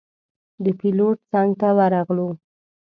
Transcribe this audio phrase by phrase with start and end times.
[0.63, 2.29] د پېلوټ څنګ ته ورغلو.